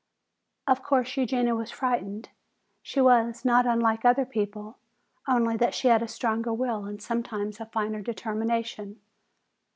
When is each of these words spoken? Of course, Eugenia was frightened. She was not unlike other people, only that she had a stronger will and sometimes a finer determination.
Of 0.65 0.81
course, 0.81 1.15
Eugenia 1.15 1.53
was 1.53 1.69
frightened. 1.69 2.29
She 2.81 2.99
was 2.99 3.45
not 3.45 3.67
unlike 3.67 4.03
other 4.03 4.25
people, 4.25 4.79
only 5.27 5.55
that 5.57 5.75
she 5.75 5.89
had 5.89 6.01
a 6.01 6.07
stronger 6.07 6.51
will 6.55 6.85
and 6.85 6.99
sometimes 6.99 7.59
a 7.59 7.67
finer 7.67 8.01
determination. 8.01 8.99